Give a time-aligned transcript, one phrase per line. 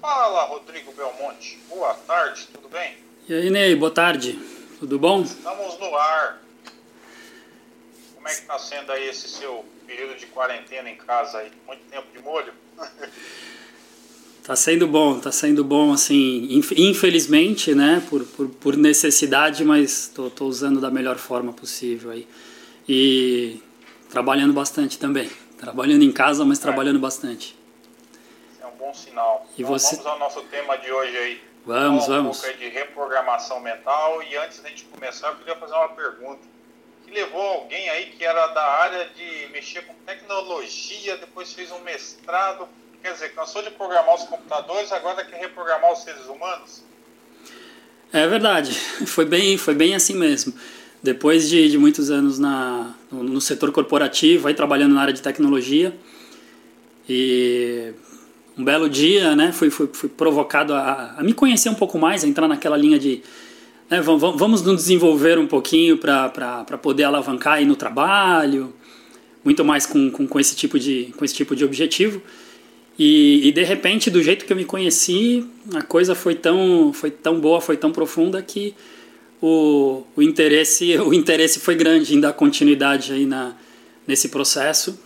[0.00, 1.58] Fala, Rodrigo Belmonte.
[1.68, 2.96] Boa tarde, tudo bem?
[3.28, 4.38] E aí, Ney, boa tarde.
[4.78, 5.22] Tudo bom?
[5.22, 6.42] Estamos no ar.
[8.14, 11.50] Como é que está sendo aí esse seu período de quarentena em casa aí?
[11.66, 12.52] Muito tempo de molho?
[14.46, 20.30] Tá sendo bom, tá sendo bom, assim, infelizmente, né, por, por, por necessidade, mas tô,
[20.30, 22.28] tô usando da melhor forma possível aí.
[22.88, 23.60] E
[24.08, 25.28] trabalhando bastante também.
[25.58, 26.62] Trabalhando em casa, mas é.
[26.62, 27.56] trabalhando bastante.
[28.86, 29.46] Bom sinal.
[29.56, 29.96] E então, você...
[29.96, 31.42] Vamos ao nosso tema de hoje aí.
[31.64, 32.40] Vamos, um vamos.
[32.40, 34.22] Pouco de reprogramação mental.
[34.22, 36.40] E antes da gente começar, eu queria fazer uma pergunta.
[37.04, 41.80] Que levou alguém aí que era da área de mexer com tecnologia, depois fez um
[41.80, 42.68] mestrado
[43.06, 46.82] Quer dizer, cansou de programar os computadores, agora quer reprogramar os seres humanos?
[48.12, 48.72] É verdade,
[49.06, 50.52] foi bem, foi bem assim mesmo.
[51.00, 55.22] Depois de, de muitos anos na, no, no, setor corporativo, aí trabalhando na área de
[55.22, 55.96] tecnologia,
[57.08, 57.94] e
[58.58, 62.24] um belo dia, né, fui, fui, fui provocado a, a me conhecer um pouco mais,
[62.24, 63.22] a entrar naquela linha de
[63.90, 68.72] né, vamos, vamos nos desenvolver um pouquinho para poder alavancar aí no trabalho,
[69.44, 72.20] muito mais com, com, com, esse tipo de, com esse tipo de objetivo.
[72.98, 77.10] E, e, de repente, do jeito que eu me conheci, a coisa foi tão, foi
[77.10, 78.74] tão boa, foi tão profunda que
[79.40, 83.54] o, o, interesse, o interesse foi grande em dar continuidade aí na,
[84.06, 84.98] nesse processo.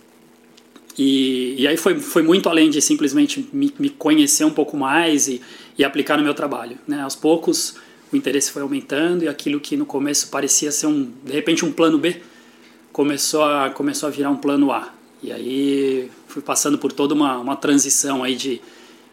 [0.97, 5.27] E, e aí foi, foi muito além de simplesmente me, me conhecer um pouco mais
[5.27, 5.41] e,
[5.77, 6.77] e aplicar no meu trabalho.
[6.87, 7.01] Né?
[7.01, 7.75] Aos poucos,
[8.11, 11.71] o interesse foi aumentando e aquilo que no começo parecia ser um, de repente, um
[11.71, 12.21] plano B,
[12.91, 14.93] começou a, começou a virar um plano A.
[15.23, 18.61] E aí fui passando por toda uma, uma transição aí de,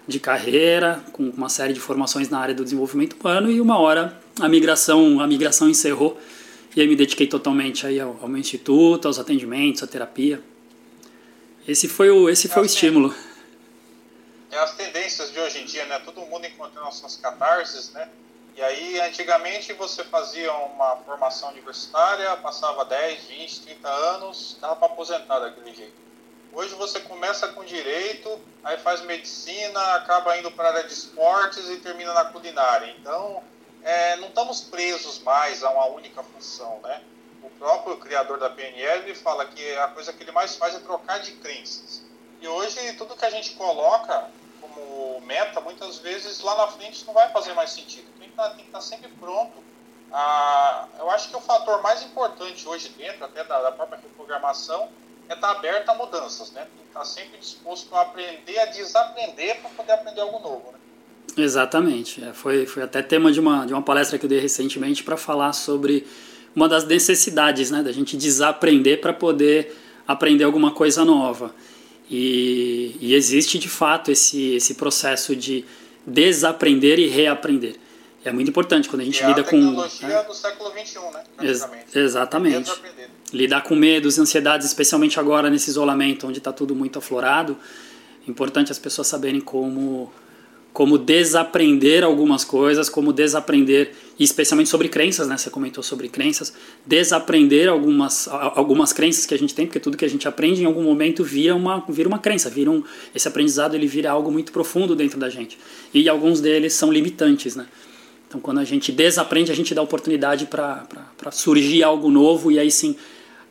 [0.06, 4.18] de carreira, com uma série de formações na área do desenvolvimento humano e uma hora
[4.40, 6.18] a migração, a migração encerrou
[6.74, 10.40] e aí me dediquei totalmente aí ao, ao meu instituto, aos atendimentos, à terapia.
[11.68, 13.14] Esse foi o, esse foi é o estímulo.
[14.50, 15.98] É as tendências de hoje em dia, né?
[15.98, 18.08] Todo mundo encontrando as suas catarses, né?
[18.56, 24.86] E aí, antigamente, você fazia uma formação universitária, passava 10, 20, 30 anos, dava para
[24.86, 25.92] aposentar daquele jeito.
[26.54, 31.68] Hoje você começa com direito, aí faz medicina, acaba indo para a área de esportes
[31.68, 32.96] e termina na culinária.
[32.98, 33.42] Então,
[33.84, 37.02] é, não estamos presos mais a uma única função, né?
[37.58, 41.32] Próprio criador da PNL fala que a coisa que ele mais faz é trocar de
[41.32, 42.02] crenças.
[42.40, 44.30] E hoje, tudo que a gente coloca
[44.60, 48.08] como meta, muitas vezes lá na frente não vai fazer mais sentido
[48.38, 49.52] tá, tem que estar tá sempre pronto.
[50.12, 54.88] Ah, eu acho que o fator mais importante hoje dentro até da, da própria reprogramação
[55.28, 56.62] é estar tá aberto a mudanças, né?
[56.62, 60.78] Tem que estar sempre disposto a aprender, a desaprender para poder aprender algo novo, né?
[61.36, 62.24] Exatamente.
[62.24, 65.16] É, foi, foi até tema de uma, de uma palestra que eu dei recentemente para
[65.16, 66.06] falar sobre
[66.58, 69.76] uma das necessidades né, da gente desaprender para poder
[70.08, 71.54] aprender alguma coisa nova.
[72.10, 75.64] E, e, existe de fato esse, esse processo de
[76.04, 77.76] desaprender e reaprender.
[78.24, 80.14] É muito importante quando a gente e lida a tecnologia com.
[80.14, 80.22] Né?
[80.24, 81.22] do século XXI, né?
[81.42, 82.72] Ex exatamente.
[83.32, 87.56] Lidar com medos, ansiedades, especialmente agora nesse isolamento, onde está tudo muito aflorado.
[88.26, 90.12] É importante as pessoas saberem como,
[90.78, 95.36] como desaprender algumas coisas, como desaprender, especialmente sobre crenças, né?
[95.36, 96.54] Você comentou sobre crenças.
[96.86, 100.66] Desaprender algumas, algumas crenças que a gente tem, porque tudo que a gente aprende em
[100.66, 104.52] algum momento vira uma, vira uma crença, vira um, esse aprendizado ele vira algo muito
[104.52, 105.58] profundo dentro da gente.
[105.92, 107.66] E alguns deles são limitantes, né?
[108.28, 110.86] Então, quando a gente desaprende, a gente dá oportunidade para
[111.32, 112.94] surgir algo novo e aí sim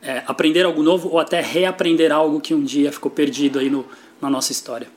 [0.00, 3.84] é, aprender algo novo ou até reaprender algo que um dia ficou perdido aí no,
[4.18, 4.96] na nossa história.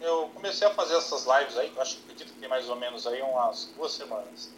[0.00, 3.06] Eu comecei a fazer essas lives aí, acho que acredito que tem mais ou menos
[3.06, 4.50] aí umas duas semanas.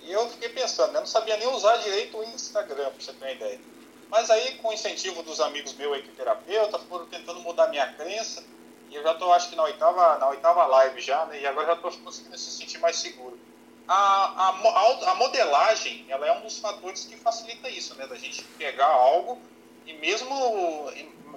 [0.00, 3.24] E eu fiquei pensando, eu não sabia nem usar direito o Instagram, para você ter
[3.24, 3.60] uma ideia.
[4.08, 7.92] Mas aí, com o incentivo dos amigos meus aí que terapeuta, foram tentando mudar minha
[7.92, 8.42] crença
[8.90, 11.40] e eu já estou, acho que na oitava, na oitava live já, né?
[11.40, 13.38] E agora já estou conseguindo se sentir mais seguro.
[13.86, 18.06] A, a, a, modelagem, ela é um dos fatores que facilita isso, né?
[18.06, 19.38] Da gente pegar algo
[19.86, 20.90] e mesmo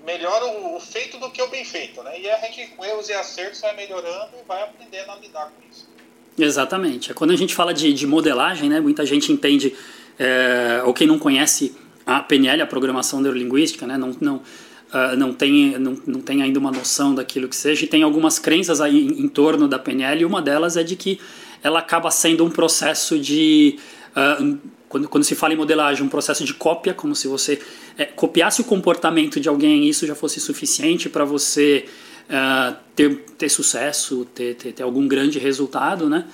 [0.05, 2.19] melhora o, o feito do que o bem feito, né?
[2.19, 5.69] E a gente, com erros e acertos, vai melhorando e vai aprendendo a lidar com
[5.71, 5.89] isso.
[6.37, 7.13] Exatamente.
[7.13, 8.79] Quando a gente fala de, de modelagem, né?
[8.79, 9.75] Muita gente entende,
[10.17, 11.75] é, ou quem não conhece
[12.05, 13.97] a PNL, a Programação Neurolinguística, né?
[13.97, 17.87] Não, não, uh, não, tem, não, não tem ainda uma noção daquilo que seja, e
[17.87, 21.19] tem algumas crenças aí em, em torno da PNL, e uma delas é de que
[21.63, 23.77] ela acaba sendo um processo de.
[24.15, 27.61] Uh, quando, quando se fala em modelagem, um processo de cópia, como se você
[27.97, 31.85] é, copiasse o comportamento de alguém e isso já fosse suficiente para você
[32.29, 36.27] uh, ter, ter sucesso, ter, ter, ter, algum grande resultado, né?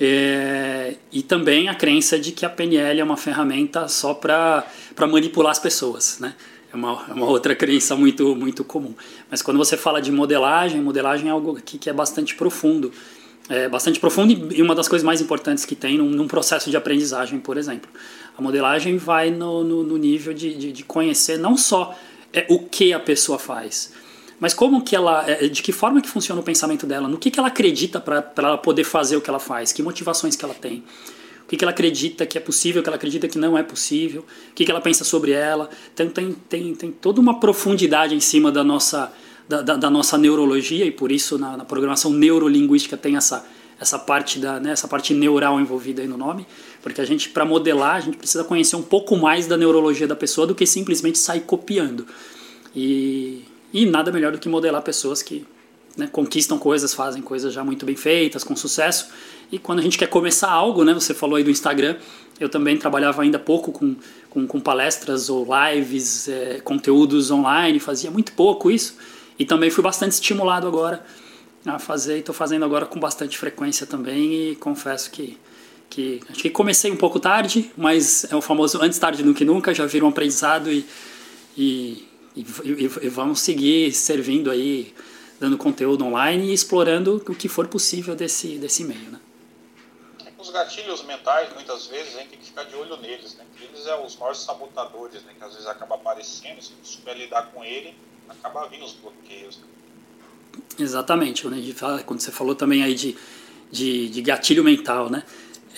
[0.00, 4.64] É, e também a crença de que a PNL é uma ferramenta só para
[5.08, 6.34] manipular as pessoas, né?
[6.72, 8.94] é uma, é uma outra crença muito, muito comum.
[9.30, 12.92] Mas quando você fala de modelagem, modelagem é algo que, que é bastante profundo.
[13.48, 16.76] É bastante profundo e uma das coisas mais importantes que tem num, num processo de
[16.76, 17.90] aprendizagem, por exemplo.
[18.36, 21.98] A modelagem vai no, no, no nível de, de, de, conhecer não só
[22.32, 23.92] é, o que a pessoa faz,
[24.38, 27.30] mas como que ela, é, de que forma que funciona o pensamento dela, no que,
[27.30, 30.54] que ela acredita para ela poder fazer o que ela faz, que motivações que ela
[30.54, 30.84] tem
[31.42, 33.62] o que, que ela acredita que é possível, o que ela acredita que não é
[33.62, 35.70] possível, o que, que ela pensa sobre ela.
[35.94, 39.10] Então tem, tem, tem toda uma profundidade em cima da nossa,
[39.48, 43.46] da, da, da nossa neurologia e por isso na, na, programação neurolinguística tem essa,
[43.80, 46.46] essa, parte da, né, essa parte neural envolvida aí no nome,
[46.82, 50.14] porque a gente, para modelar, a gente precisa conhecer um pouco mais da neurologia da
[50.14, 52.06] pessoa do que simplesmente sair copiando.
[52.76, 55.46] E, e nada melhor do que modelar pessoas que
[55.96, 59.08] né, conquistam coisas, fazem coisas já muito bem feitas, com sucesso.
[59.50, 61.96] E quando a gente quer começar algo, né, você falou aí do Instagram,
[62.38, 63.96] eu também trabalhava ainda pouco com,
[64.28, 68.94] com, com palestras ou lives, é, conteúdos online, fazia muito pouco isso.
[69.38, 71.04] E também fui bastante estimulado agora
[71.64, 74.50] a fazer, e estou fazendo agora com bastante frequência também.
[74.50, 75.38] E confesso que,
[75.88, 79.44] que acho que comecei um pouco tarde, mas é o famoso antes tarde do que
[79.44, 80.86] nunca, já vira um aprendizado e,
[81.56, 82.06] e,
[82.36, 84.94] e, e vamos seguir servindo aí
[85.38, 89.10] dando conteúdo online e explorando o que for possível desse, desse meio.
[89.10, 89.20] Né?
[90.38, 93.34] Os gatilhos mentais, muitas vezes, a gente tem que ficar de olho neles.
[93.36, 93.44] Né?
[93.60, 95.34] Eles são é os maiores sabotadores, né?
[95.36, 97.94] que às vezes acaba aparecendo, se você souber lidar com ele,
[98.28, 99.58] acaba vindo os bloqueios.
[99.58, 99.64] Né?
[100.78, 101.44] Exatamente,
[102.06, 103.16] quando você falou também aí de,
[103.70, 105.22] de, de gatilho mental, né?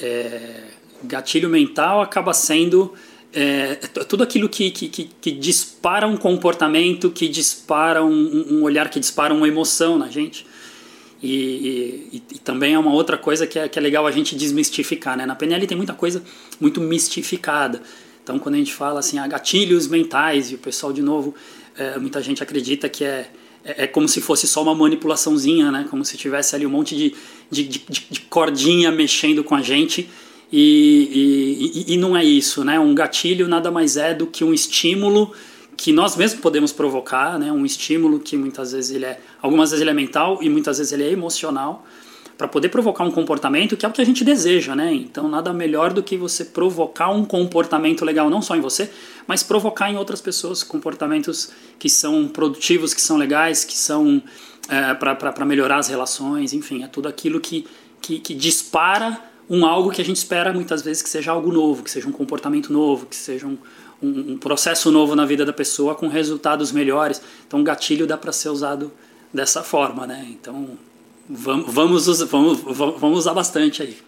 [0.00, 0.68] É,
[1.04, 2.94] gatilho mental acaba sendo
[3.32, 3.76] é,
[4.08, 8.98] tudo aquilo que, que, que, que, dispara um comportamento, que dispara um, um, olhar, que
[8.98, 10.46] dispara uma emoção na gente.
[11.22, 14.34] E, e, e, também é uma outra coisa que é, que é legal a gente
[14.34, 15.16] desmistificar.
[15.16, 15.26] Né?
[15.26, 16.22] Na PNL tem muita coisa
[16.58, 17.82] muito mistificada.
[18.22, 21.34] Então, quando a gente fala assim, ah, gatilhos mentais, e o pessoal, de novo,
[21.76, 23.30] é, muita gente acredita que é,
[23.64, 25.86] é, é, como se fosse só uma manipulaçãozinha, né?
[25.90, 27.14] como se tivesse ali um monte de,
[27.50, 30.08] de, de, de cordinha mexendo com a gente
[30.52, 32.80] e, e, e, não é isso, né?
[32.80, 35.32] Um gatilho nada mais é do que um estímulo
[35.76, 37.52] que nós mesmos podemos provocar, né?
[37.52, 40.92] Um estímulo que muitas vezes ele é, algumas vezes ele é mental e muitas vezes
[40.92, 41.86] ele é emocional,
[42.40, 44.94] para poder provocar um comportamento que é o que a gente deseja, né?
[44.94, 48.90] Então nada melhor do que você provocar um comportamento legal não só em você,
[49.26, 54.22] mas provocar em outras pessoas comportamentos que são produtivos, que são legais, que são
[54.70, 57.66] é, para melhorar as relações, enfim, é tudo aquilo que,
[58.00, 61.82] que, que dispara um algo que a gente espera muitas vezes que seja algo novo,
[61.82, 63.58] que seja um comportamento novo, que seja um,
[64.02, 67.20] um, um processo novo na vida da pessoa com resultados melhores.
[67.46, 68.90] Então, o gatilho dá para ser usado
[69.30, 70.26] dessa forma, né?
[70.30, 70.78] Então,
[71.30, 72.60] vamos, vamos, vamos,
[73.00, 74.02] vamos usar bastante aí.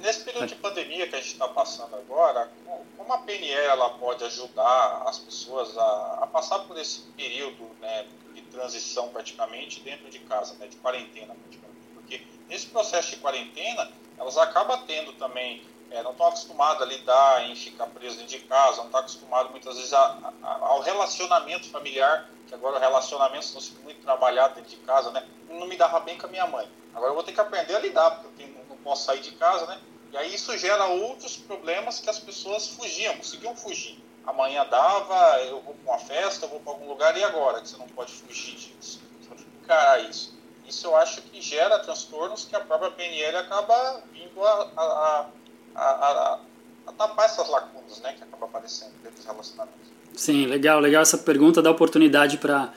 [0.00, 2.50] Nesse período de pandemia que a gente está passando agora,
[2.96, 8.06] como a PNL ela pode ajudar as pessoas a, a passar por esse período né,
[8.34, 11.86] de transição praticamente dentro de casa, né, de quarentena praticamente?
[11.94, 17.50] Porque nesse processo de quarentena, elas acabam tendo também, é, não estão acostumadas a lidar
[17.50, 21.68] em ficar presas dentro de casa, não estão acostumadas muitas vezes a, a, ao relacionamento
[21.70, 25.26] familiar, que agora o relacionamento estão sendo muito trabalhado dentro de casa, né?
[25.48, 26.68] Não me dava bem com a minha mãe.
[26.94, 29.32] Agora eu vou ter que aprender a lidar, porque eu não, não posso sair de
[29.32, 29.80] casa, né?
[30.12, 34.02] E aí isso gera outros problemas que as pessoas fugiam, conseguiam fugir.
[34.26, 37.60] Amanhã dava, eu vou para uma festa, eu vou para algum lugar, e agora?
[37.60, 39.00] Que você não pode fugir disso.
[39.20, 40.38] Você não encarar isso.
[40.66, 45.26] Isso eu acho que gera transtornos que a própria PNL acaba vindo a, a,
[45.74, 46.38] a,
[46.86, 49.80] a tapar essas lacunas né, que acabam aparecendo dentro dos relacionamentos.
[50.14, 52.72] Sim, legal, legal essa pergunta, dá oportunidade para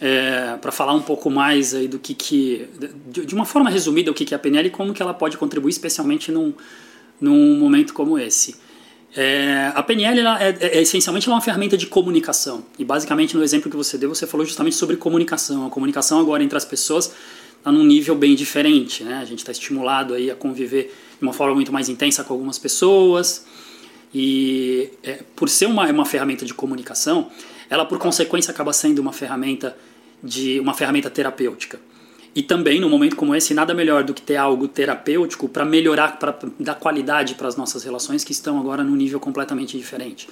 [0.00, 2.68] é, para falar um pouco mais aí do que, que
[3.06, 5.14] de, de uma forma resumida o que, que é a PNL e como que ela
[5.14, 6.52] pode contribuir especialmente num,
[7.20, 8.56] num momento como esse.
[9.16, 12.64] É, a PNL ela é, é, é, essencialmente uma ferramenta de comunicação.
[12.78, 15.66] E basicamente no exemplo que você deu, você falou justamente sobre comunicação.
[15.66, 17.12] A comunicação agora entre as pessoas
[17.66, 19.02] está num nível bem diferente.
[19.02, 19.14] Né?
[19.14, 22.60] A gente está estimulado aí a conviver de uma forma muito mais intensa com algumas
[22.60, 23.44] pessoas.
[24.14, 27.28] E é, por ser uma, uma ferramenta de comunicação,
[27.68, 29.76] ela por consequência acaba sendo uma ferramenta
[30.22, 31.80] de uma ferramenta terapêutica.
[32.36, 36.18] E também, num momento como esse, nada melhor do que ter algo terapêutico para melhorar,
[36.18, 40.28] para dar qualidade para as nossas relações que estão agora num nível completamente diferente.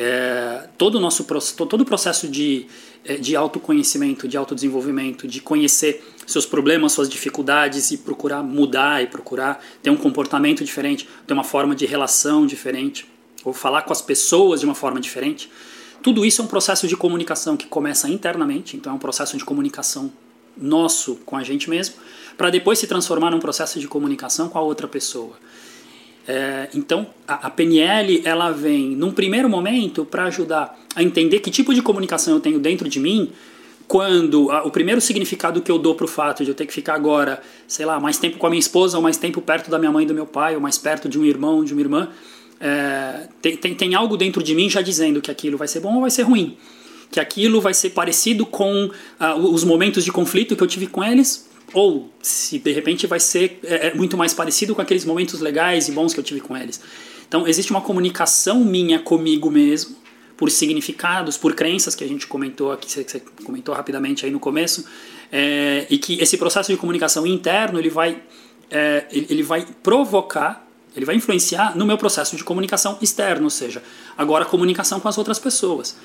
[0.00, 2.68] É, todo o nosso todo o processo de,
[3.04, 9.08] é, de autoconhecimento, de autodesenvolvimento, de conhecer seus problemas, suas dificuldades e procurar mudar e
[9.08, 13.08] procurar ter um comportamento diferente, ter uma forma de relação diferente,
[13.44, 15.50] ou falar com as pessoas de uma forma diferente.
[16.00, 19.44] Tudo isso é um processo de comunicação que começa internamente, então é um processo de
[19.44, 20.12] comunicação
[20.56, 21.96] nosso com a gente mesmo,
[22.36, 25.36] para depois se transformar num processo de comunicação com a outra pessoa.
[26.30, 31.50] É, então, a, a, PNL ela vem, num primeiro momento, para ajudar a entender que
[31.50, 33.32] tipo de comunicação eu tenho dentro de mim,
[33.86, 36.72] quando a, o primeiro significado que eu dou para o fato de eu ter que
[36.74, 39.78] ficar agora, sei lá, mais tempo com a minha esposa, ou mais tempo perto da
[39.78, 42.10] minha mãe e do meu pai, ou mais perto de um irmão, de uma irmã,
[42.60, 45.94] é, tem, tem, tem algo dentro de mim já dizendo que aquilo vai ser bom
[45.94, 46.58] ou vai ser ruim.
[47.10, 48.90] Que aquilo vai ser parecido com
[49.50, 53.60] os momentos de conflito que eu tive com eles, ou se de repente vai ser
[53.62, 56.56] é, é, muito mais parecido com aqueles momentos legais e bons que eu tive com
[56.56, 56.80] eles.
[57.26, 59.96] Então existe uma comunicação minha comigo mesmo,
[60.36, 64.84] por significados, por crenças que a gente comentou aqui, você comentou rapidamente aí no começo,
[65.30, 68.22] é, e que esse processo de comunicação interno ele vai,
[68.70, 73.82] é, ele vai provocar, ele vai influenciar no meu processo de comunicação externo, ou seja,
[74.16, 75.96] agora comunicação com as outras pessoas.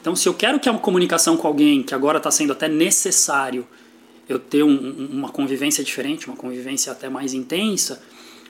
[0.00, 3.64] Então, se eu quero que a comunicação com alguém, que agora está sendo até necessário,
[4.28, 8.02] eu ter um, uma convivência diferente, uma convivência até mais intensa,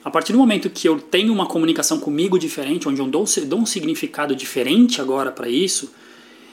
[0.03, 3.59] a partir do momento que eu tenho uma comunicação comigo diferente, onde eu dou, dou
[3.59, 5.93] um significado diferente agora para isso,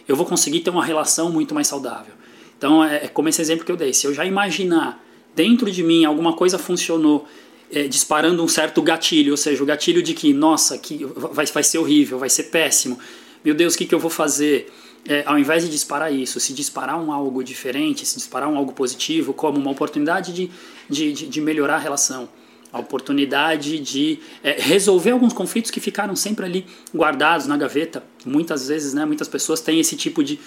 [0.06, 2.14] eu vou conseguir ter uma relação muito mais saudável.
[2.56, 3.92] Então, é, é, como esse exemplo que eu dei.
[3.92, 5.02] Se eu já imaginar
[5.34, 7.26] dentro de mim alguma coisa funcionou
[7.72, 11.62] é, disparando um certo gatilho, ou seja, o gatilho de que, nossa, que vai, vai
[11.62, 12.98] ser horrível, vai ser péssimo,
[13.44, 14.70] meu Deus, o que, que eu vou fazer?
[15.08, 18.72] É, ao invés de disparar isso, se disparar um algo diferente, se disparar um algo
[18.72, 20.50] positivo, como uma oportunidade de,
[20.88, 22.28] de, de, de melhorar a relação,
[22.72, 28.04] a oportunidade de é, resolver alguns conflitos que ficaram sempre ali guardados na gaveta.
[28.24, 30.38] Muitas vezes, né, muitas pessoas têm esse tipo de,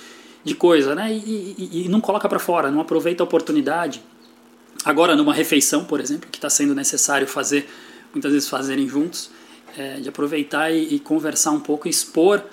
[0.43, 4.01] de coisa, né, e, e, e não coloca para fora, não aproveita a oportunidade.
[4.85, 7.69] Agora, numa refeição, por exemplo, que está sendo necessário fazer,
[8.13, 9.31] muitas vezes fazerem juntos,
[9.77, 12.43] é, de aproveitar e, e conversar um pouco, expor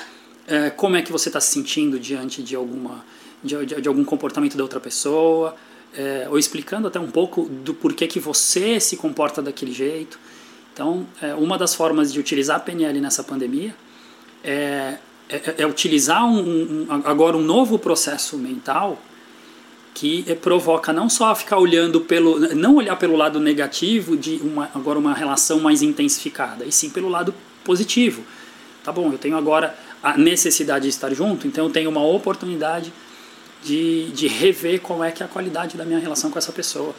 [0.50, 3.04] é, como é que você está se sentindo diante de alguma
[3.42, 5.56] de, de, de, algum comportamento da outra pessoa,
[5.96, 10.18] é, ou explicando até um pouco do porquê que você se comporta daquele jeito.
[10.72, 13.74] Então, é, uma das formas de utilizar a PNL nessa pandemia
[14.42, 19.00] é, é, é utilizar um, um, agora um novo processo mental
[19.94, 24.98] que provoca não só ficar olhando pelo não olhar pelo lado negativo de uma, agora
[24.98, 28.22] uma relação mais intensificada e sim pelo lado positivo
[28.84, 32.92] tá bom eu tenho agora a necessidade de estar junto, então eu tenho uma oportunidade
[33.62, 36.94] de, de rever qual é que é a qualidade da minha relação com essa pessoa.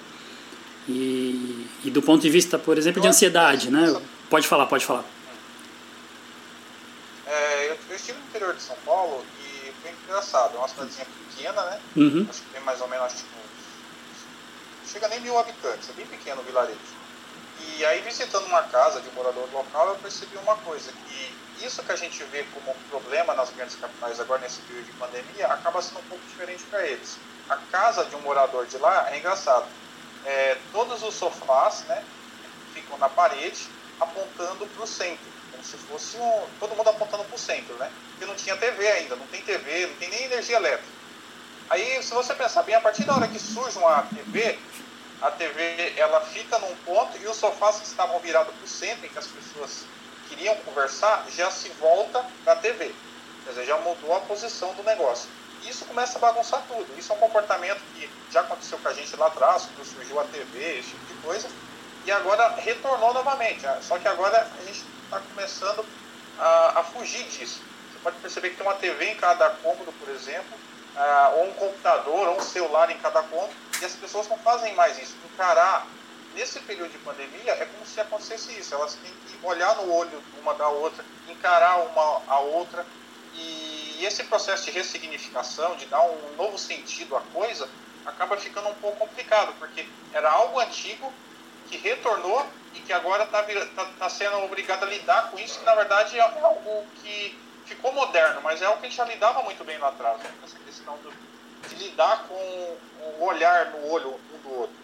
[0.88, 4.00] E, e do ponto de vista, por exemplo, de ansiedade, né?
[4.30, 5.04] Pode falar, pode falar.
[7.26, 11.06] É, eu, eu estive no interior de São Paulo e foi engraçado, é uma cidadezinha
[11.30, 11.80] pequena, né?
[11.96, 12.28] Uhum.
[12.30, 13.30] Acho que tem mais ou menos, tipo,
[14.92, 16.78] chega nem mil habitantes, é bem pequeno o vilarejo.
[17.78, 21.32] E aí, visitando uma casa de um morador local, eu percebi uma coisa, que
[21.64, 25.48] isso que a gente vê como problema nas grandes capitais agora nesse período de pandemia
[25.48, 27.18] acaba sendo um pouco diferente para eles.
[27.50, 29.68] A casa de um morador de lá é engraçado.
[30.26, 32.04] É, todos os sofás né,
[32.74, 33.68] ficam na parede
[34.00, 37.92] apontando para o centro, como se fosse um, todo mundo apontando para o centro, né?
[38.12, 41.02] Porque não tinha TV ainda, não tem TV, não tem nem energia elétrica.
[41.70, 44.60] Aí, se você pensar bem, a partir da hora que surge uma TV,
[45.22, 49.06] a TV ela fica num ponto e os sofás que estavam virados para o centro,
[49.06, 49.86] em que as pessoas
[50.32, 52.96] queriam conversar, já se volta para a TV.
[53.44, 55.30] Quer dizer, já mudou a posição do negócio.
[55.64, 56.88] Isso começa a bagunçar tudo.
[56.98, 60.24] Isso é um comportamento que já aconteceu com a gente lá atrás, quando surgiu a
[60.24, 61.50] TV, esse tipo de coisa,
[62.06, 63.68] e agora retornou novamente.
[63.68, 65.86] Ah, só que agora a gente está começando
[66.40, 67.62] a, a, fugir disso.
[67.92, 70.58] Você pode perceber que tem uma TV em cada cômodo, por exemplo,
[70.96, 74.74] uh, ou um computador, ou um celular em cada cômodo, e as pessoas não fazem
[74.76, 75.16] mais isso.
[75.34, 75.86] Encarar
[76.36, 78.74] nesse período de pandemia é como se acontecesse isso.
[78.74, 82.86] Elas têm que olhar no olho uma da outra, encarar uma a outra.
[83.34, 87.70] E esse processo de ressignificação, de dar um novo sentido à coisa,
[88.06, 91.12] acaba ficando um pouco complicado, porque era algo antigo
[91.70, 95.66] que retornou e que agora está tá, tá sendo obrigado a lidar com isso, que
[95.66, 99.44] na verdade é algo que ficou moderno, mas é algo que a gente já lidava
[99.44, 100.32] muito bem lá atrás, né?
[100.44, 101.14] essa questão do,
[101.70, 104.76] de lidar com o olhar no olho um do outro.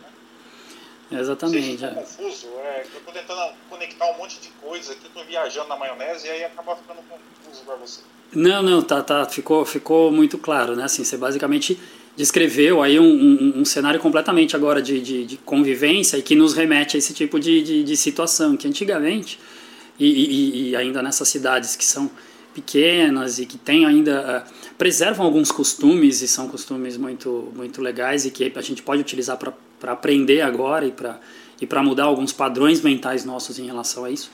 [1.12, 1.78] Exatamente.
[1.78, 5.78] Sim, confuso, é, eu estou tentando conectar um monte de coisa aqui, estou viajando na
[5.78, 8.02] maionese e aí acaba ficando confuso para você.
[8.34, 10.84] Não, não, tá, tá, ficou, ficou muito claro, né?
[10.84, 11.80] Assim, você basicamente
[12.18, 16.54] descreveu aí um, um, um cenário completamente agora de, de, de, convivência e que nos
[16.54, 19.40] remete a esse tipo de, de, de situação que antigamente
[20.00, 22.10] e, e, e, ainda nessas cidades que são
[22.56, 28.26] pequenas e que têm ainda uh, preservam alguns costumes e são costumes muito muito legais
[28.26, 31.20] e que a gente pode utilizar para para aprender agora e para
[31.60, 34.30] e para mudar alguns padrões mentais nossos em relação a isso,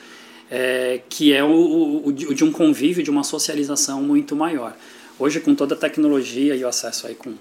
[0.50, 4.76] é, que é o, o, o, de um convívio, de uma socialização muito maior.
[5.18, 7.34] Hoje, com toda a tecnologia e o acesso aí com,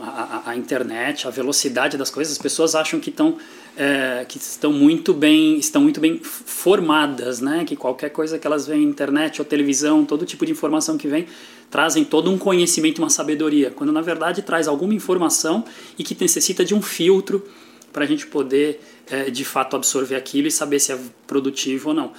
[0.00, 3.38] a, a, internet, a velocidade das coisas, as pessoas acham que estão
[3.76, 7.64] é, que estão muito bem estão muito bem formadas, né?
[7.64, 11.26] Que qualquer coisa que elas veem internet ou televisão, todo tipo de informação que vem
[11.70, 15.64] trazem todo um conhecimento, uma sabedoria, quando na verdade traz alguma informação
[15.98, 17.44] e que necessita de um filtro
[17.92, 18.80] para a gente poder
[19.10, 22.12] é, de fato absorver aquilo e saber se é produtivo ou não.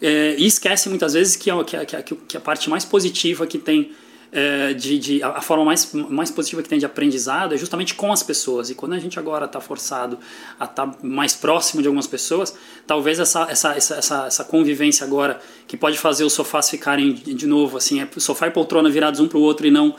[0.00, 3.58] É, e esquece muitas vezes que a, que, a, que a parte mais positiva que
[3.58, 3.92] tem
[4.30, 8.12] é, de, de, a forma mais, mais positiva que tem de aprendizado é justamente com
[8.12, 8.68] as pessoas.
[8.70, 10.18] E quando a gente agora está forçado
[10.58, 12.54] a estar tá mais próximo de algumas pessoas,
[12.86, 17.76] talvez essa, essa, essa, essa, convivência agora, que pode fazer os sofás ficarem de novo,
[17.76, 19.96] assim, é sofá e poltrona virados um para o outro e não,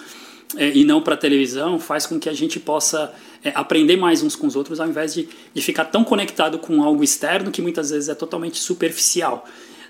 [0.55, 3.11] é, e não para televisão, faz com que a gente possa
[3.43, 6.83] é, aprender mais uns com os outros, ao invés de, de ficar tão conectado com
[6.83, 9.47] algo externo que muitas vezes é totalmente superficial.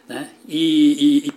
[0.07, 0.27] Né?
[0.47, 1.33] e, e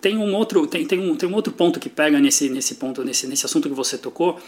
[0.00, 3.04] tem um outro tem, tem, um, tem um outro ponto que pega nesse, nesse ponto
[3.04, 4.38] nesse, nesse assunto que você tocou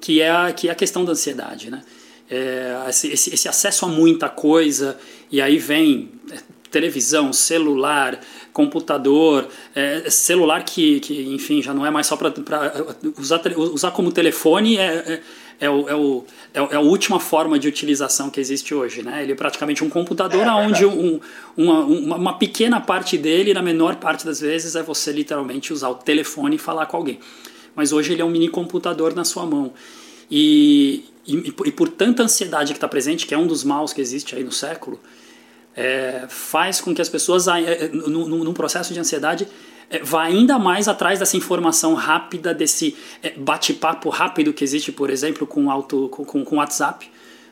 [0.00, 1.82] que é a, que é a questão da ansiedade né?
[2.30, 4.98] É, esse, esse, acesso a muita coisa
[5.32, 6.36] e aí vem é,
[6.70, 8.20] televisão celular
[8.52, 12.34] computador é, celular que, que enfim já não é mais só para
[13.18, 15.22] usar usar como telefone é, é
[15.60, 16.24] é, o, é, o,
[16.54, 19.02] é, é, a última forma de utilização que existe hoje.
[19.02, 19.22] Né?
[19.22, 21.20] Ele é praticamente um computador é, onde um,
[21.56, 25.88] uma, uma, uma, pequena parte dele, na menor parte das vezes, é você literalmente usar
[25.88, 27.18] o telefone e falar com alguém.
[27.74, 29.72] Mas hoje ele é um mini computador na sua mão.
[30.30, 31.36] E, e,
[31.66, 34.44] e por tanta ansiedade que está presente, que é um dos maus que existe aí
[34.44, 35.00] no século,
[35.76, 37.46] é, faz com que as pessoas,
[37.92, 39.46] num processo de ansiedade,
[39.90, 45.10] é, vá ainda mais atrás dessa informação rápida, desse é, bate-papo rápido que existe, por
[45.10, 47.10] exemplo, com auto, com, com WhatsApp,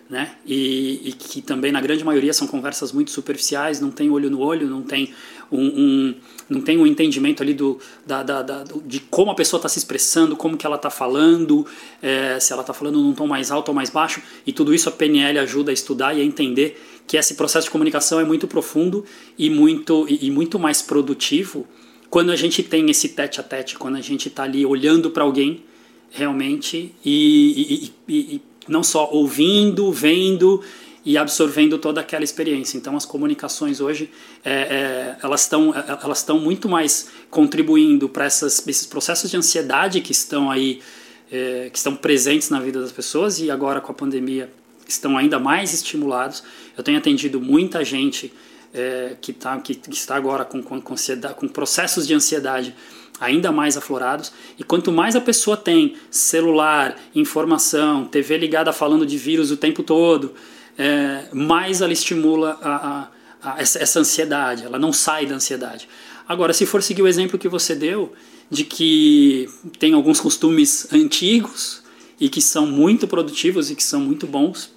[0.08, 0.36] né?
[0.46, 4.40] E, e, que também na grande maioria são conversas muito superficiais, não tem olho no
[4.40, 5.12] olho, não tem
[5.50, 6.14] um, um
[6.48, 9.78] não tem um entendimento ali do, da, da, da de como a pessoa está se
[9.78, 11.66] expressando, como que ela está falando,
[12.00, 14.88] é, se ela está falando num tom mais alto ou mais baixo, e tudo isso
[14.88, 18.46] a PNL ajuda a estudar e a entender que esse processo de comunicação é muito
[18.46, 19.04] profundo
[19.36, 21.66] e muito, e, e muito mais produtivo
[22.10, 25.24] quando a gente tem esse tete a tete, quando a gente está ali olhando para
[25.24, 25.64] alguém
[26.10, 30.62] realmente e, e, e, e, não só ouvindo, vendo
[31.04, 32.76] e absorvendo toda aquela experiência.
[32.76, 34.10] Então as comunicações hoje
[34.44, 40.12] é, é, elas estão elas estão muito mais contribuindo para esses processos de ansiedade que
[40.12, 40.80] estão aí
[41.30, 44.50] é, que estão presentes na vida das pessoas e agora com a pandemia
[44.88, 46.42] estão ainda mais estimulados.
[46.76, 48.32] Eu tenho atendido muita gente
[48.76, 50.94] é, que, tá, que, está agora com, com, com,
[51.34, 52.74] com processos de ansiedade
[53.18, 54.30] ainda mais aflorados.
[54.58, 59.82] E quanto mais a pessoa tem celular, informação, TV ligada falando de vírus o tempo
[59.82, 60.34] todo,
[60.76, 63.08] é, mais ela estimula a,
[63.42, 65.88] a, a essa, essa, ansiedade, ela não sai da ansiedade.
[66.28, 68.12] Agora, se for seguir o exemplo que você deu,
[68.50, 71.82] de que tem alguns costumes antigos
[72.20, 74.70] e que são muito produtivos e que são muito bons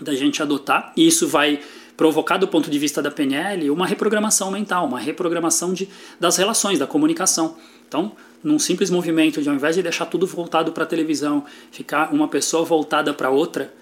[0.00, 1.60] da gente adotar, e isso vai
[1.96, 5.88] provocar do ponto de vista da PNL uma reprogramação mental, uma reprogramação de,
[6.20, 7.56] das relações, da comunicação.
[7.88, 12.12] Então, num simples movimento de ao invés de deixar tudo voltado para a televisão, ficar
[12.12, 13.72] uma pessoa voltada para outra,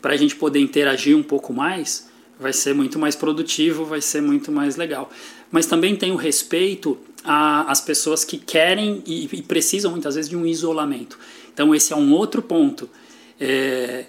[0.00, 4.22] para a gente poder interagir um pouco mais, vai ser muito mais produtivo, vai ser
[4.22, 5.10] muito mais legal.
[5.50, 10.36] Mas também tem o respeito às pessoas que querem e, e, precisam muitas vezes de
[10.36, 11.18] um isolamento.
[11.52, 12.88] Então esse é um outro ponto.
[13.38, 14.06] É,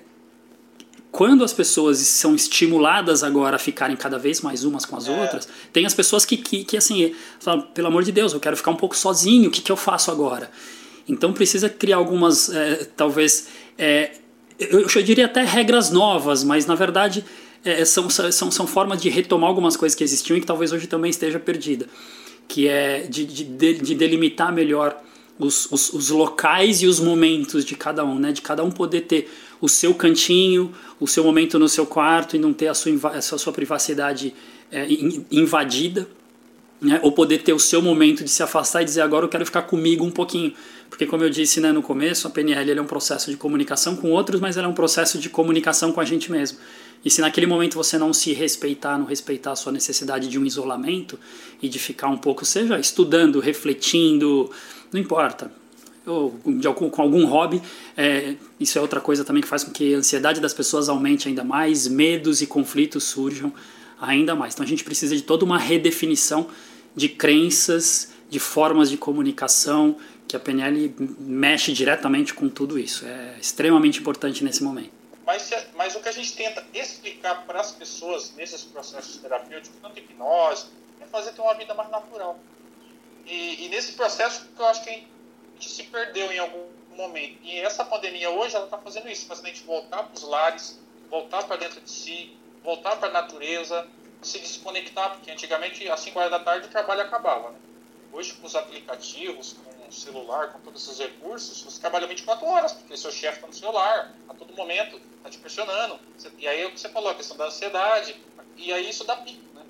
[1.12, 5.21] quando as pessoas são estimuladas agora a ficarem cada vez mais umas com as é.
[5.21, 8.56] outras, tem as pessoas que, que, que assim, falam, pelo amor de Deus, eu quero
[8.56, 10.50] ficar um pouco sozinho, o que, que eu faço agora?
[11.08, 14.12] Então precisa criar algumas, é, talvez, é,
[14.58, 17.26] eu, eu diria até regras novas, mas na verdade
[17.65, 20.88] é, são, são, são formas de retomar algumas coisas que existiam e que talvez hoje
[20.88, 21.88] também esteja perdida,
[22.47, 23.43] que é de, de,
[23.74, 24.97] de delimitar melhor
[25.38, 28.32] os, os, os locais e os momentos de cada um, né?
[28.32, 29.30] de cada um poder ter
[29.62, 33.21] o seu cantinho, o seu momento no seu quarto e não ter a sua, a
[33.21, 34.34] sua privacidade
[34.71, 34.88] é,
[35.32, 36.08] invadida,
[36.82, 37.00] né?
[37.04, 39.62] ou poder ter o seu momento de se afastar e dizer agora eu quero ficar
[39.62, 40.54] comigo um pouquinho.
[40.89, 44.12] Porque, como eu disse né, no começo, a PNL é um processo de comunicação com
[44.12, 46.58] outros, mas ela é um processo de comunicação com a gente mesmo.
[47.06, 50.45] E se naquele momento você não se respeitar, não respeitar a sua necessidade de um
[50.45, 51.17] isolamento
[51.62, 54.52] e de ficar um pouco, seja estudando, refletindo,
[54.91, 55.52] não importa,
[56.05, 57.61] ou de algum, com algum hobby,
[57.95, 61.27] é, isso é outra coisa também que faz com que a ansiedade das pessoas aumente
[61.27, 63.53] ainda mais, medos e conflitos surjam
[63.99, 64.53] ainda mais.
[64.53, 66.47] Então a gente precisa de toda uma redefinição
[66.95, 73.05] de crenças, de formas de comunicação, que a PNL mexe diretamente com tudo isso.
[73.05, 74.91] É extremamente importante nesse momento.
[75.25, 79.99] Mas, mas o que a gente tenta explicar para as pessoas nesses processos terapêuticos, tanto
[79.99, 80.65] hipnose,
[80.99, 82.39] é fazer ter uma vida mais natural.
[83.27, 85.03] E, e nesse processo, eu acho que
[85.62, 87.38] gente se perdeu em algum momento.
[87.43, 90.80] E essa pandemia hoje, ela está fazendo isso, fazendo a gente voltar para os lares,
[91.10, 93.88] voltar para dentro de si, voltar para a natureza,
[94.21, 97.52] se desconectar, porque antigamente, às 5 horas da tarde, o trabalho acabava.
[97.52, 97.58] Né?
[98.12, 102.74] Hoje, com os aplicativos, com o celular, com todos esses recursos, você trabalha 24 horas,
[102.74, 106.00] porque seu chefe está no celular, a todo momento, está te pressionando.
[106.38, 108.15] E aí é o que você falou, a questão da ansiedade,
[108.58, 109.41] e aí isso dá pico.
[109.56, 109.62] Né?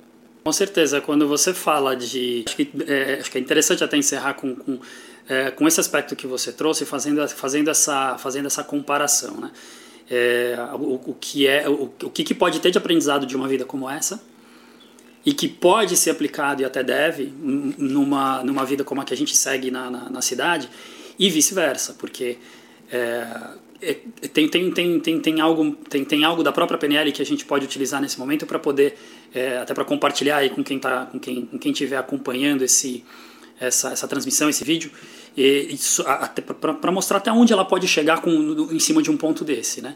[0.43, 2.43] Com certeza, quando você fala de.
[2.47, 4.79] Acho que é, acho que é interessante até encerrar com, com,
[5.27, 9.37] é, com esse aspecto que você trouxe, fazendo, fazendo, essa, fazendo essa comparação.
[9.37, 9.51] Né?
[10.09, 13.47] É, o, o, que é o, o que, que pode ter de aprendizado de uma
[13.47, 14.21] vida como essa
[15.25, 19.17] e que pode ser aplicado e até deve numa, numa vida como a que a
[19.17, 20.69] gente segue na, na, na cidade
[21.17, 22.37] e vice-versa, porque
[22.91, 23.27] é,
[23.81, 23.93] é,
[24.27, 27.45] tem, tem, tem, tem, tem, algo, tem, tem algo da própria PNL que a gente
[27.45, 28.97] pode utilizar nesse momento para poder,
[29.33, 33.03] é, até para compartilhar aí com quem tá, com quem com quem estiver acompanhando esse,
[33.61, 34.91] essa, essa transmissão, esse vídeo,
[36.81, 38.31] para mostrar até onde ela pode chegar com,
[38.71, 39.95] em cima de um ponto desse, né?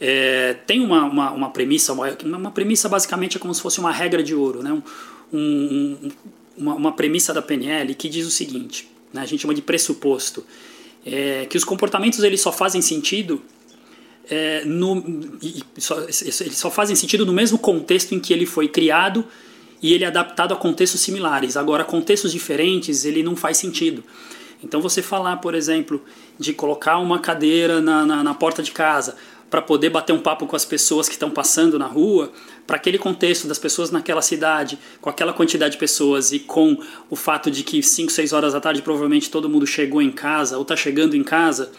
[0.00, 3.92] É, tem uma, uma, uma, premissa, uma, uma premissa basicamente é como se fosse uma
[3.92, 4.72] regra de ouro, né?
[4.72, 6.10] Um, um,
[6.56, 9.20] uma, uma, premissa da PNL que diz o seguinte, né?
[9.20, 10.44] a gente chama de pressuposto,
[11.06, 13.40] é, que os comportamentos eles só fazem sentido
[14.28, 15.38] é, no,
[15.78, 19.24] só, eles só fazem sentido no mesmo contexto em que ele foi criado
[19.82, 21.56] e ele é adaptado a contextos similares.
[21.56, 24.04] Agora, contextos diferentes, ele não faz sentido.
[24.62, 26.00] Então, você falar, por exemplo,
[26.38, 29.16] de colocar uma cadeira na, na, na porta de casa
[29.50, 32.32] para poder bater um papo com as pessoas que estão passando na rua,
[32.66, 36.78] para aquele contexto das pessoas naquela cidade, com aquela quantidade de pessoas e com
[37.10, 40.56] o fato de que 5, 6 horas da tarde provavelmente todo mundo chegou em casa
[40.56, 41.70] ou está chegando em casa,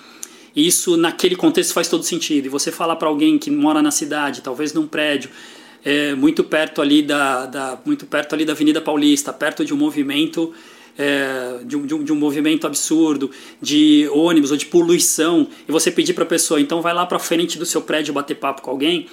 [0.56, 2.46] isso naquele contexto faz todo sentido.
[2.46, 5.32] E você falar para alguém que mora na cidade, talvez num prédio,
[5.84, 9.78] é, muito perto ali da, da, muito perto ali da Avenida Paulista, perto de um
[9.78, 10.54] movimento
[10.98, 15.72] é, de, um, de, um, de, um, movimento absurdo, de ônibus ou de poluição, e
[15.72, 18.62] você pedir para a pessoa, então vai lá para frente do seu prédio bater papo
[18.62, 19.08] com alguém,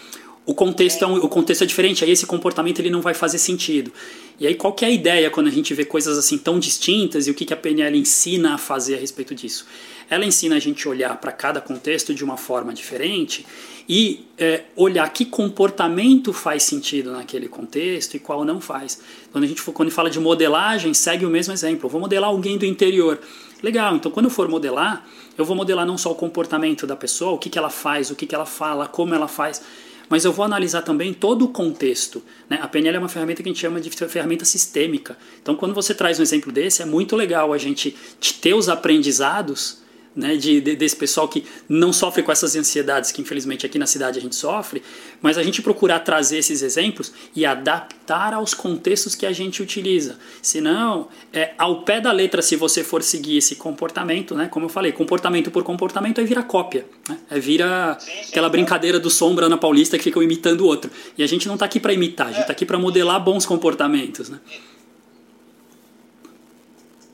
[0.47, 3.39] o contexto, é um, o contexto é diferente, aí esse comportamento ele não vai fazer
[3.39, 3.93] sentido.
[4.39, 7.27] E aí qual que é a ideia quando a gente vê coisas assim tão distintas
[7.27, 9.67] e o que, que a PNL ensina a fazer a respeito disso?
[10.09, 13.47] Ela ensina a gente olhar para cada contexto de uma forma diferente
[13.89, 19.01] e é, olhar que comportamento faz sentido naquele contexto e qual não faz.
[19.31, 21.87] Quando a gente quando fala de modelagem, segue o mesmo exemplo.
[21.87, 23.21] Eu vou modelar alguém do interior.
[23.63, 27.33] Legal, então quando eu for modelar, eu vou modelar não só o comportamento da pessoa,
[27.33, 29.63] o que, que ela faz, o que, que ela fala, como ela faz,
[30.11, 32.21] mas eu vou analisar também todo o contexto.
[32.49, 32.59] Né?
[32.61, 35.17] A PNL é uma ferramenta que a gente chama de ferramenta sistêmica.
[35.41, 37.97] Então, quando você traz um exemplo desse, é muito legal a gente
[38.43, 39.79] ter os aprendizados
[40.15, 43.87] né, de, de, desse pessoal que não sofre com essas ansiedades que infelizmente aqui na
[43.87, 44.83] cidade a gente sofre,
[45.23, 50.19] mas a gente procurar trazer esses exemplos e adaptar aos contextos que a gente utiliza.
[50.43, 54.71] Senão, é, ao pé da letra, se você for seguir esse comportamento, né, como eu
[54.71, 56.85] falei, comportamento por comportamento, aí vira cópia.
[57.09, 60.67] Né, é vira sim, sim, aquela brincadeira do sombra na paulista que ficam imitando o
[60.67, 60.91] outro.
[61.17, 63.47] E a gente não está aqui para imitar, a gente está aqui para modelar bons
[63.47, 64.29] comportamentos.
[64.29, 64.39] Né?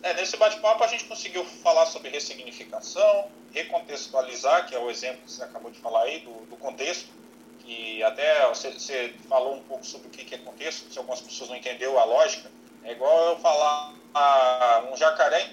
[0.07, 5.33] É, nesse bate-papo a gente conseguiu falar sobre ressignificação, recontextualizar, que é o exemplo que
[5.33, 7.09] você acabou de falar aí, do, do contexto,
[7.59, 11.51] que até você, você, falou um pouco sobre o que é contexto, se algumas pessoas
[11.51, 12.49] não entenderam a lógica.
[12.85, 15.51] É igual eu falar ah, um jacaré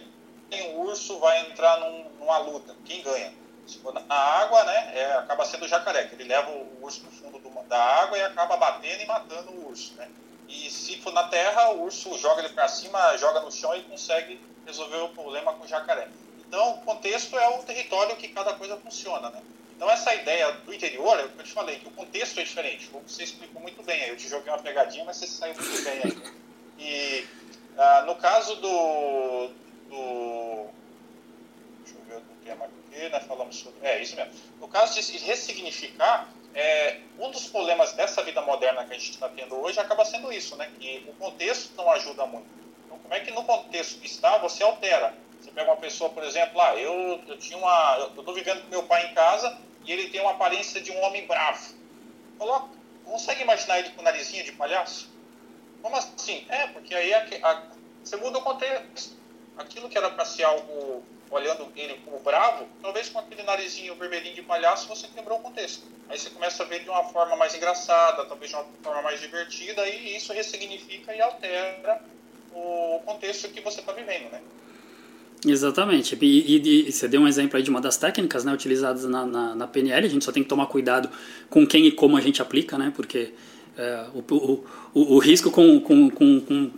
[0.52, 2.76] e um urso vai entrar num, numa luta.
[2.86, 3.34] Quem ganha?
[3.66, 7.02] Se for na água, né, é, acaba sendo o jacaré, que ele leva o urso
[7.02, 10.08] para o fundo do, da água e acaba batendo e matando o urso, né?
[10.48, 13.84] E se for na terra, o urso joga ele para cima, joga no chão e
[13.84, 16.08] consegue resolver o problema com o jacaré.
[16.48, 19.42] Então, o contexto é o território que cada coisa funciona, né?
[19.76, 22.44] Então, essa ideia do interior, é o que eu te falei, que o contexto é
[22.44, 22.90] diferente.
[23.08, 24.08] Você explicou muito bem.
[24.08, 26.34] Eu te joguei uma pegadinha, mas você saiu muito bem aí.
[26.78, 27.28] E
[27.78, 29.48] ah, no caso do,
[29.90, 30.68] do.
[31.84, 33.20] Deixa eu ver o tema aqui, né?
[33.22, 33.80] Falamos sobre.
[33.82, 34.32] É, isso mesmo.
[34.60, 39.28] No caso de ressignificar, é, um dos problemas dessa vida moderna que a gente está
[39.30, 40.72] tendo hoje acaba sendo isso, né?
[40.80, 42.48] Que o contexto não ajuda muito.
[42.86, 45.16] Então, como é que no contexto que está, você altera?
[45.42, 47.98] Você pega uma pessoa, por exemplo, ah, eu, eu tinha uma.
[47.98, 51.02] Eu estou vivendo com meu pai em casa e ele tem uma aparência de um
[51.02, 51.74] homem bravo.
[52.38, 52.70] Coloca,
[53.04, 55.12] consegue imaginar ele com narizinho de palhaço?
[55.82, 56.46] Como assim?
[56.50, 57.64] É, porque aí a, a,
[58.04, 59.23] você muda o contexto.
[59.58, 64.36] Aquilo que era para ser algo olhando ele como bravo, talvez com aquele narizinho vermelhinho
[64.36, 65.84] de palhaço você quebrou o contexto.
[66.08, 69.20] Aí você começa a ver de uma forma mais engraçada, talvez de uma forma mais
[69.20, 72.02] divertida, e isso ressignifica e altera
[72.54, 74.42] o contexto que você está vivendo, né?
[75.46, 76.18] Exatamente.
[76.22, 79.26] E, e, e, você deu um exemplo aí de uma das técnicas né, utilizadas na,
[79.26, 80.06] na, na, PNL.
[80.06, 81.10] A gente só tem que tomar cuidado
[81.50, 82.94] com quem e como a gente aplica, né?
[82.96, 83.34] Porque
[83.78, 86.72] é, o, o, o, o risco com, com, com, com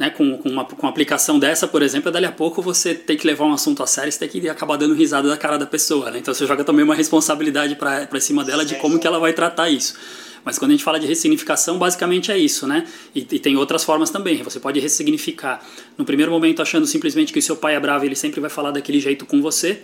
[0.00, 3.18] né, com, com, uma, com uma aplicação dessa, por exemplo, dali a pouco você tem
[3.18, 5.66] que levar um assunto a sério, você tem que acabar dando risada da cara da
[5.66, 6.18] pessoa, né?
[6.18, 9.68] Então você joga também uma responsabilidade para cima dela de como que ela vai tratar
[9.68, 9.94] isso.
[10.42, 12.86] Mas quando a gente fala de ressignificação, basicamente é isso, né?
[13.14, 14.42] E, e, tem outras formas também.
[14.42, 15.62] Você pode ressignificar
[15.98, 18.70] no primeiro momento achando simplesmente que o seu pai é bravo ele sempre vai falar
[18.70, 19.82] daquele jeito com você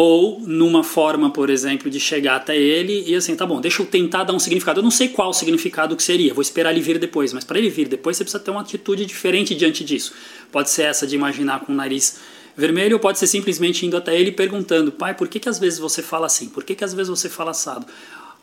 [0.00, 3.86] ou numa forma, por exemplo, de chegar até ele e assim, tá bom, deixa eu
[3.86, 4.78] tentar dar um significado.
[4.78, 7.68] Eu não sei qual significado que seria, vou esperar ele vir depois, mas para ele
[7.68, 10.12] vir depois você precisa ter uma atitude diferente diante disso.
[10.52, 12.20] Pode ser essa de imaginar com o nariz
[12.56, 15.80] vermelho ou pode ser simplesmente indo até ele perguntando: pai, por que, que às vezes
[15.80, 16.48] você fala assim?
[16.48, 17.84] Por que, que às vezes você fala assado?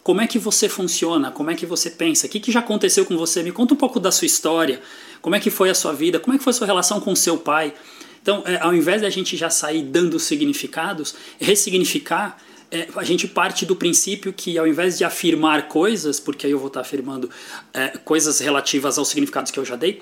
[0.03, 1.31] Como é que você funciona?
[1.31, 2.27] Como é que você pensa?
[2.27, 3.41] O que, que já aconteceu com você?
[3.41, 4.81] Me conta um pouco da sua história.
[5.21, 6.19] Como é que foi a sua vida?
[6.19, 7.73] Como é que foi a sua relação com seu pai?
[8.25, 13.27] Então, é, ao invés de a gente já sair dando significados, ressignificar, é, a gente
[13.27, 17.29] parte do princípio que ao invés de afirmar coisas, porque aí eu vou estar afirmando
[17.71, 20.01] é, coisas relativas aos significados que eu já dei,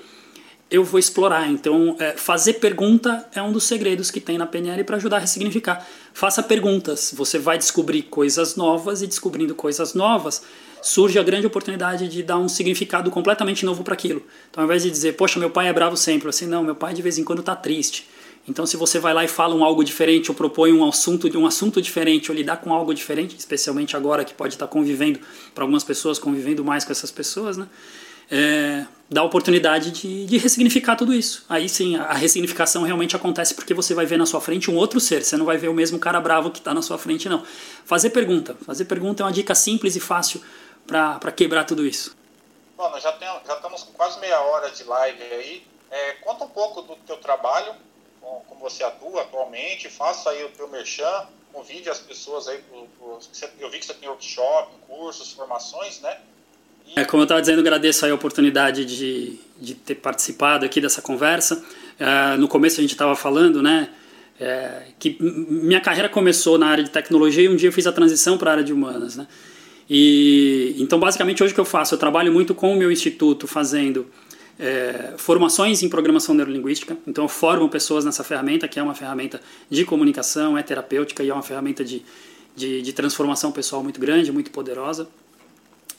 [0.70, 1.50] eu vou explorar.
[1.50, 5.20] Então, é, fazer pergunta é um dos segredos que tem na PNL para ajudar a
[5.20, 5.86] ressignificar.
[6.14, 10.42] Faça perguntas, você vai descobrir coisas novas e descobrindo coisas novas,
[10.84, 14.22] surge a grande oportunidade de dar um significado completamente novo para aquilo.
[14.50, 16.92] Então, ao invés de dizer, poxa, meu pai é bravo sempre, assim, não, meu pai
[16.92, 18.06] de vez em quando está triste.
[18.46, 21.46] Então, se você vai lá e fala um algo diferente, ou propõe um assunto, um
[21.46, 25.18] assunto diferente, ou lidar com algo diferente, especialmente agora que pode estar convivendo,
[25.54, 27.66] para algumas pessoas, convivendo mais com essas pessoas, né?
[28.30, 31.46] É, dá a oportunidade de, de ressignificar tudo isso.
[31.48, 34.98] Aí sim, a ressignificação realmente acontece porque você vai ver na sua frente um outro
[34.98, 37.42] ser, você não vai ver o mesmo cara bravo que está na sua frente, não.
[37.84, 38.56] Fazer pergunta.
[38.64, 40.40] Fazer pergunta é uma dica simples e fácil
[40.86, 42.16] para quebrar tudo isso.
[42.76, 45.66] Bom, nós já, tem, já estamos com quase meia hora de live aí.
[45.90, 47.74] É, conta um pouco do teu trabalho,
[48.20, 53.18] como você atua atualmente, faça aí o teu merchan, convide as pessoas aí, pro, pro,
[53.60, 56.18] eu vi que você tem workshop, cursos, formações, né?
[56.86, 56.98] E...
[56.98, 61.64] É, como eu estava dizendo, agradeço a oportunidade de, de ter participado aqui dessa conversa.
[61.98, 63.90] É, no começo a gente estava falando, né,
[64.40, 67.92] é, que minha carreira começou na área de tecnologia e um dia eu fiz a
[67.92, 69.28] transição para a área de humanas, né?
[69.88, 73.46] E então basicamente hoje o que eu faço, eu trabalho muito com o meu instituto
[73.46, 74.06] fazendo
[74.58, 76.96] é, formações em programação neurolinguística.
[77.06, 81.30] Então, eu formo pessoas nessa ferramenta, que é uma ferramenta de comunicação, é terapêutica e
[81.30, 82.02] é uma ferramenta de,
[82.54, 85.08] de, de transformação pessoal muito grande, muito poderosa.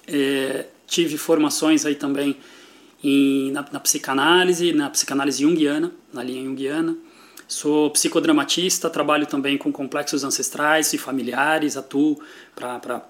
[0.07, 2.37] É, tive formações aí também
[3.03, 6.97] em, na, na, psicanálise, na psicanálise junguiana, na linha junguiana.
[7.47, 12.19] Sou psicodramatista, trabalho também com complexos ancestrais e familiares, atuo
[12.55, 13.05] para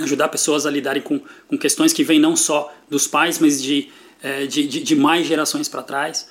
[0.00, 3.90] ajudar pessoas a lidarem com, com questões que vêm não só dos pais, mas de
[4.24, 6.26] é, de, de, de, mais gerações para trás.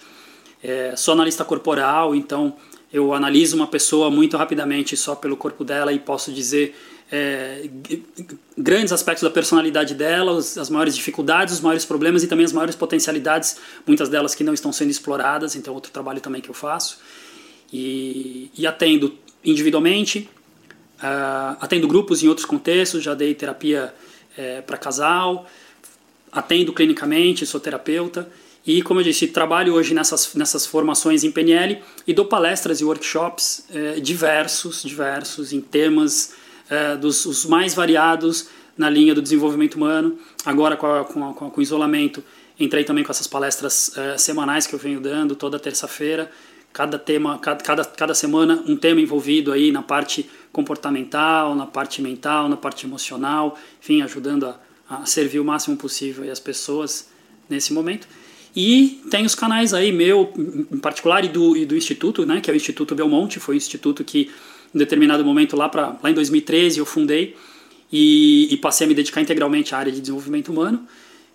[0.64, 2.56] É, sou analista corporal, então
[2.92, 6.76] eu analiso uma pessoa muito rapidamente só pelo corpo dela e posso dizer
[7.12, 7.70] é,
[8.58, 12.76] grandes aspectos da personalidade dela, as maiores dificuldades, os maiores problemas e também as maiores
[12.76, 16.98] potencialidades, muitas delas que não estão sendo exploradas, então outro trabalho também que eu faço.
[17.72, 19.14] E, e atendo
[19.46, 20.28] individualmente,
[21.04, 23.94] uh, atendo grupos em outros contextos, já dei terapia
[24.38, 25.46] é, para casal,
[26.32, 28.28] atendo clinicamente, sou terapeuta
[28.66, 32.86] e, como eu disse, trabalho hoje nessas, nessas formações em PNL e dou palestras e
[32.86, 36.34] workshops eh, diversos, diversos, em temas
[36.70, 40.18] eh, dos os mais variados na linha do desenvolvimento humano.
[40.46, 42.24] Agora, com, a, com, a, com, o isolamento,
[42.58, 46.32] entrei também com essas palestras eh, semanais que eu venho dando toda terça-feira.
[46.72, 52.02] Cada tema, cada, cada, cada semana, um tema envolvido aí na parte comportamental, na parte
[52.02, 57.10] mental, na parte emocional, enfim, ajudando a a servir o máximo possível as pessoas
[57.50, 58.08] nesse momento.
[58.56, 62.52] E tem os canais aí, meu em particular, e do, e do Instituto, né, que
[62.52, 64.30] é o Instituto Belmonte, foi um instituto que
[64.74, 67.36] em determinado momento, lá, pra, lá em 2013, eu fundei
[67.92, 70.86] e, e passei a me dedicar integralmente à área de desenvolvimento humano.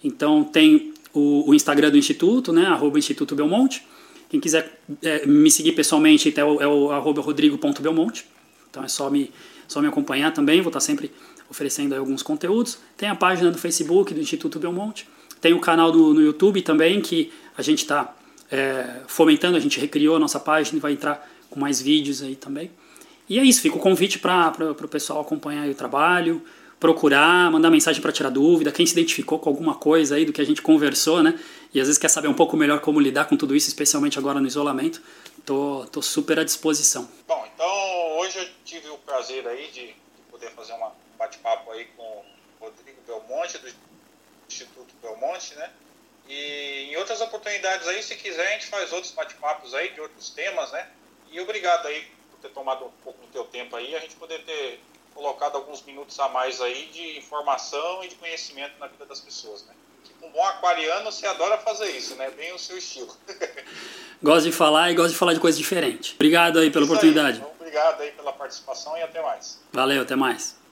[0.03, 3.85] Então tem o, o Instagram do Instituto, né, arroba Instituto Belmonte.
[4.29, 8.27] Quem quiser é, me seguir pessoalmente é o, é o arroba rodrigo.belmonte.
[8.71, 9.33] Então é só me,
[9.67, 11.11] só me acompanhar também, vou estar sempre
[11.51, 12.79] oferecendo alguns conteúdos.
[12.97, 15.09] Tem a página do Facebook do Instituto Belmonte.
[15.41, 18.15] Tem o canal do, no YouTube também, que a gente está
[18.51, 22.37] é, fomentando, a gente recriou a nossa página e vai entrar com mais vídeos aí
[22.37, 22.71] também.
[23.29, 26.43] E é isso, fica o convite para o pessoal acompanhar o trabalho,
[26.81, 30.41] procurar, mandar mensagem para tirar dúvida, quem se identificou com alguma coisa aí do que
[30.41, 31.39] a gente conversou, né?
[31.75, 34.41] E às vezes quer saber um pouco melhor como lidar com tudo isso, especialmente agora
[34.41, 35.03] no isolamento.
[35.45, 37.09] Tô, tô super à disposição.
[37.27, 37.88] Bom, então
[39.09, 42.25] prazer aí de, de poder fazer um bate-papo aí com o
[42.61, 43.73] Rodrigo Belmonte, do
[44.47, 45.71] Instituto Belmonte, né?
[46.29, 50.29] E em outras oportunidades aí, se quiser, a gente faz outros bate-papos aí de outros
[50.31, 50.87] temas, né?
[51.31, 54.45] E obrigado aí por ter tomado um pouco do teu tempo aí, a gente poder
[54.45, 54.81] ter
[55.15, 59.65] colocado alguns minutos a mais aí de informação e de conhecimento na vida das pessoas,
[59.65, 59.75] né?
[60.05, 62.31] Tipo, um bom aquariano, você adora fazer isso, né?
[62.31, 63.17] Bem o seu estilo.
[64.23, 66.15] gosto de falar e gosto de falar de coisa diferente.
[66.15, 67.39] Obrigado aí pela isso oportunidade.
[67.41, 69.61] Aí, então obrigado aí pela participação e até mais.
[69.73, 70.58] Valeu, até mais.